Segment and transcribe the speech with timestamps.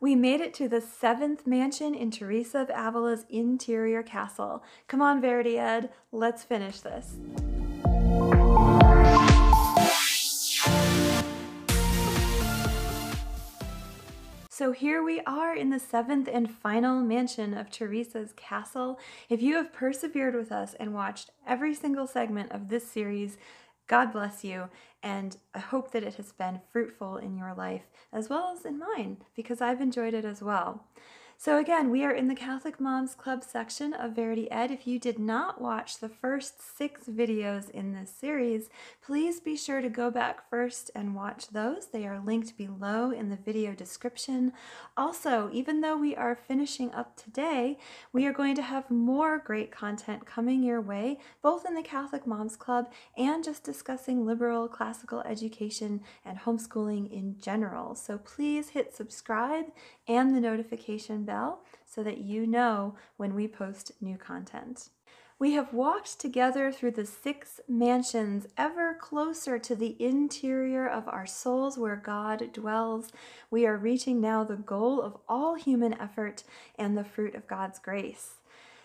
[0.00, 4.62] We made it to the seventh mansion in Teresa of Avila's interior castle.
[4.86, 7.16] Come on, Verity Ed, let's finish this.
[14.48, 19.00] So here we are in the seventh and final mansion of Teresa's castle.
[19.28, 23.36] If you have persevered with us and watched every single segment of this series,
[23.88, 24.68] God bless you,
[25.02, 27.82] and I hope that it has been fruitful in your life
[28.12, 30.84] as well as in mine because I've enjoyed it as well.
[31.40, 34.72] So, again, we are in the Catholic Moms Club section of Verity Ed.
[34.72, 38.70] If you did not watch the first six videos in this series,
[39.00, 41.90] please be sure to go back first and watch those.
[41.92, 44.52] They are linked below in the video description.
[44.96, 47.78] Also, even though we are finishing up today,
[48.12, 52.26] we are going to have more great content coming your way, both in the Catholic
[52.26, 57.94] Moms Club and just discussing liberal classical education and homeschooling in general.
[57.94, 59.66] So, please hit subscribe
[60.08, 64.88] and the notification bell so that you know when we post new content.
[65.38, 71.26] We have walked together through the six mansions, ever closer to the interior of our
[71.26, 73.12] souls where God dwells.
[73.48, 76.42] We are reaching now the goal of all human effort
[76.76, 78.38] and the fruit of God's grace.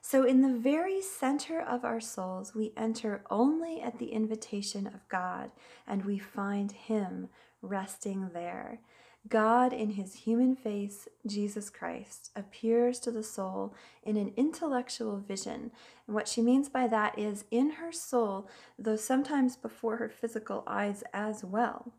[0.00, 5.08] So, in the very center of our souls, we enter only at the invitation of
[5.08, 5.50] God,
[5.84, 7.28] and we find Him
[7.60, 8.78] resting there.
[9.28, 15.70] God, in his human face, Jesus Christ, appears to the soul in an intellectual vision.
[16.06, 20.62] And what she means by that is in her soul, though sometimes before her physical
[20.66, 21.92] eyes as well.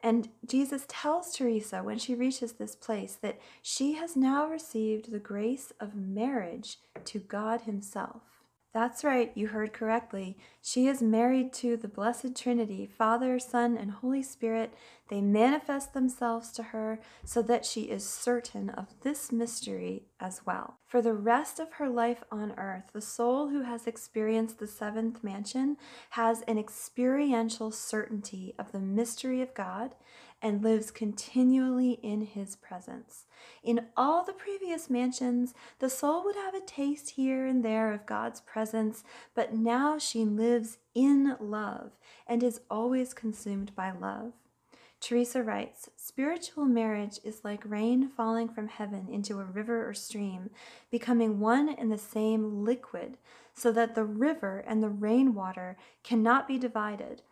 [0.00, 5.18] And Jesus tells Teresa when she reaches this place that she has now received the
[5.18, 8.37] grace of marriage to God Himself.
[8.74, 10.36] That's right, you heard correctly.
[10.60, 14.74] She is married to the Blessed Trinity, Father, Son, and Holy Spirit.
[15.08, 20.76] They manifest themselves to her so that she is certain of this mystery as well.
[20.86, 25.24] For the rest of her life on earth, the soul who has experienced the seventh
[25.24, 25.78] mansion
[26.10, 29.94] has an experiential certainty of the mystery of God
[30.40, 33.24] and lives continually in his presence.
[33.62, 38.06] In all the previous mansions, the soul would have a taste here and there of
[38.06, 39.02] God's presence,
[39.34, 41.92] but now she lives in love
[42.26, 44.32] and is always consumed by love.
[45.00, 50.50] Teresa writes Spiritual marriage is like rain falling from heaven into a river or stream,
[50.90, 53.16] becoming one and the same liquid,
[53.54, 57.22] so that the river and the rainwater cannot be divided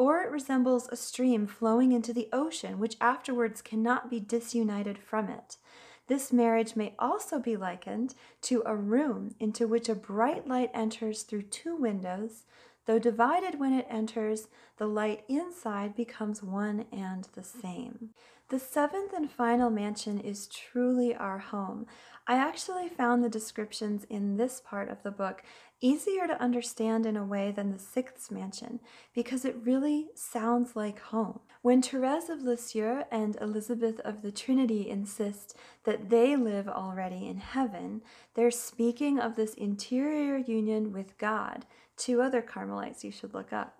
[0.00, 5.28] or it resembles a stream flowing into the ocean, which afterwards cannot be disunited from
[5.28, 5.58] it.
[6.06, 11.22] This marriage may also be likened to a room into which a bright light enters
[11.22, 12.44] through two windows.
[12.86, 18.14] Though divided when it enters, the light inside becomes one and the same.
[18.48, 21.84] The seventh and final mansion is truly our home.
[22.30, 25.42] I actually found the descriptions in this part of the book
[25.80, 28.78] easier to understand in a way than the sixth mansion
[29.12, 31.40] because it really sounds like home.
[31.62, 37.38] When Therese of Lisieux and Elizabeth of the Trinity insist that they live already in
[37.38, 38.00] heaven,
[38.34, 41.66] they're speaking of this interior union with God.
[41.96, 43.79] Two other Carmelites you should look up.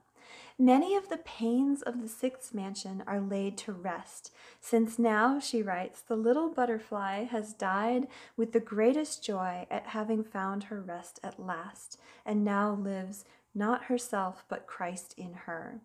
[0.60, 5.62] Many of the pains of the sixth mansion are laid to rest, since now, she
[5.62, 8.06] writes, the little butterfly has died
[8.36, 13.84] with the greatest joy at having found her rest at last, and now lives not
[13.84, 15.80] herself, but Christ in her.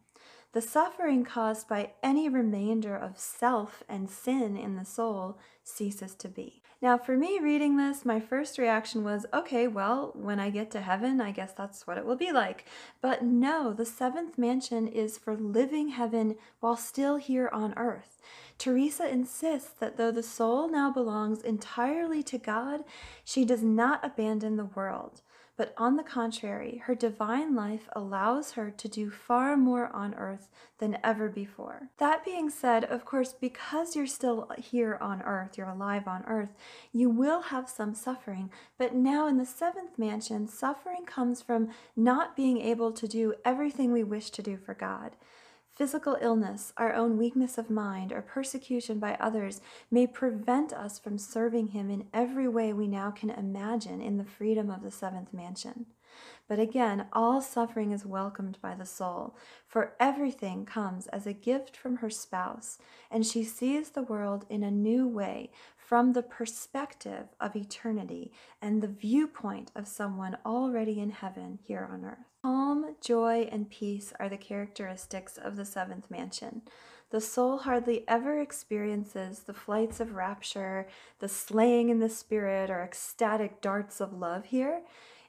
[0.52, 6.28] The suffering caused by any remainder of self and sin in the soul ceases to
[6.28, 6.62] be.
[6.86, 10.82] Now, for me reading this, my first reaction was okay, well, when I get to
[10.82, 12.66] heaven, I guess that's what it will be like.
[13.02, 18.22] But no, the seventh mansion is for living heaven while still here on earth.
[18.60, 22.84] Teresa insists that though the soul now belongs entirely to God,
[23.24, 25.24] she does not abandon the world
[25.58, 30.50] but on the contrary, her divine life allows her to do far more on earth
[30.80, 31.90] than ever before.
[31.98, 36.50] That being said, of course, because you're still here on earth, you're alive on earth,
[36.92, 38.52] you will have some suffering.
[38.78, 43.92] But now in the seventh mansion, suffering comes from not being able to do everything
[43.92, 45.16] we wish to do for God.
[45.76, 49.60] Physical illness, our own weakness of mind, or persecution by others
[49.92, 54.24] may prevent us from serving Him in every way we now can imagine in the
[54.24, 55.88] freedom of the seventh mansion.
[56.48, 59.36] But again, all suffering is welcomed by the soul,
[59.68, 62.78] for everything comes as a gift from her spouse,
[63.10, 68.32] and she sees the world in a new way from the perspective of eternity
[68.62, 72.26] and the viewpoint of someone already in heaven here on earth.
[72.44, 76.62] Calm, joy, and peace are the characteristics of the seventh mansion.
[77.12, 80.88] the soul hardly ever experiences the flights of rapture,
[81.20, 84.82] the slaying in the spirit, or ecstatic darts of love here.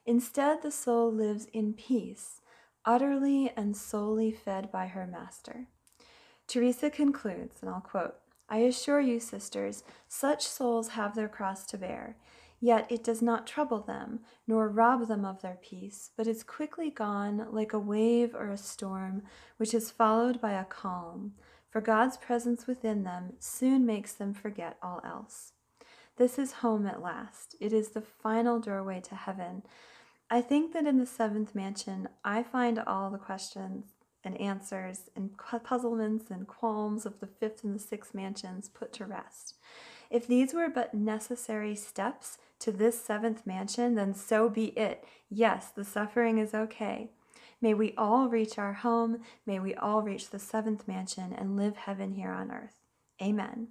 [0.06, 2.41] Instead, the soul lives in peace,
[2.85, 5.67] utterly and solely fed by her master.
[6.47, 8.14] Teresa concludes, and I'll quote
[8.49, 12.17] I assure you, sisters, such souls have their cross to bear.
[12.61, 16.88] Yet it does not trouble them, nor rob them of their peace, but is quickly
[16.88, 19.23] gone like a wave or a storm,
[19.56, 21.35] which is followed by a calm,
[21.69, 25.53] for God's presence within them soon makes them forget all else.
[26.17, 27.57] This is home at last.
[27.61, 29.63] It is the final doorway to heaven.
[30.31, 33.93] I think that in the seventh mansion, I find all the questions
[34.25, 39.05] and answers and puzzlements and qualms of the fifth and the sixth mansions put to
[39.05, 39.55] rest.
[40.11, 45.05] If these were but necessary steps to this seventh mansion, then so be it.
[45.29, 47.11] Yes, the suffering is okay.
[47.61, 49.19] May we all reach our home.
[49.47, 52.81] May we all reach the seventh mansion and live heaven here on earth.
[53.23, 53.69] Amen.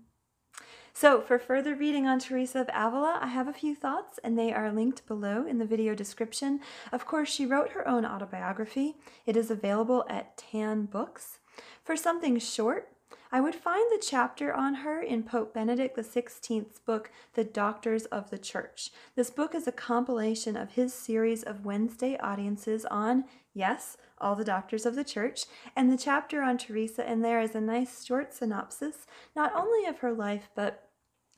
[0.98, 4.54] So, for further reading on Teresa of Avila, I have a few thoughts, and they
[4.54, 6.62] are linked below in the video description.
[6.94, 8.96] Of course, she wrote her own autobiography.
[9.26, 11.40] It is available at Tan Books.
[11.84, 12.95] For something short,
[13.36, 18.30] I would find the chapter on her in Pope Benedict XVI's book, The Doctors of
[18.30, 18.92] the Church.
[19.18, 24.46] This book is a compilation of his series of Wednesday audiences on, yes, all the
[24.46, 28.34] doctors of the church, and the chapter on Teresa in there is a nice short
[28.34, 29.06] synopsis,
[29.36, 30.88] not only of her life, but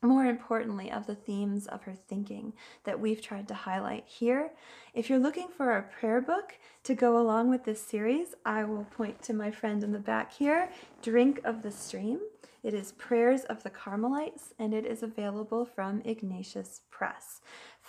[0.02, 2.52] more importantly, of the themes of her thinking
[2.84, 4.52] that we've tried to highlight here.
[4.94, 8.84] If you're looking for a prayer book to go along with this series, I will
[8.84, 10.70] point to my friend in the back here,
[11.02, 12.20] Drink of the Stream.
[12.62, 17.40] It is Prayers of the Carmelites, and it is available from Ignatius Press.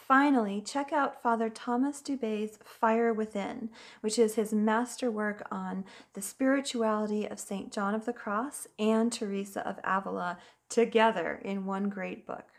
[0.10, 3.70] Finally, check out Father Thomas Dubay's Fire Within,
[4.02, 7.72] which is his masterwork on the spirituality of St.
[7.72, 12.59] John of the Cross and Teresa of Avila together in one great book.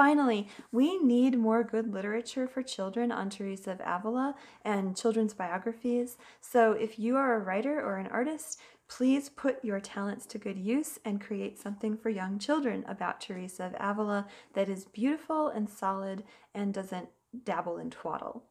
[0.00, 6.16] Finally, we need more good literature for children on Teresa of Avila and children's biographies.
[6.40, 8.58] So if you are a writer or an artist,
[8.88, 13.66] please put your talents to good use and create something for young children about Teresa
[13.66, 16.24] of Avila that is beautiful and solid
[16.54, 17.10] and doesn't
[17.44, 18.44] dabble in twaddle.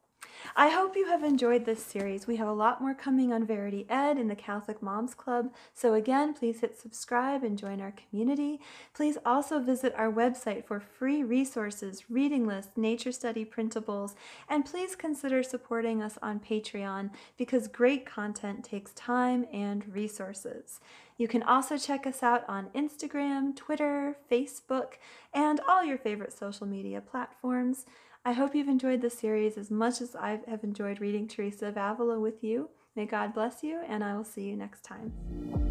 [0.55, 2.27] I hope you have enjoyed this series.
[2.27, 5.53] We have a lot more coming on Verity Ed in the Catholic Moms Club.
[5.73, 8.59] So again, please hit subscribe and join our community.
[8.93, 14.15] Please also visit our website for free resources, reading lists, nature study printables,
[14.49, 20.79] and please consider supporting us on Patreon because great content takes time and resources.
[21.17, 24.93] You can also check us out on Instagram, Twitter, Facebook,
[25.33, 27.85] and all your favorite social media platforms.
[28.29, 31.77] I hope you've enjoyed this series as much as I have enjoyed reading Teresa of
[31.77, 32.69] Avila with you.
[32.95, 35.68] May God bless you, and I will see you next time.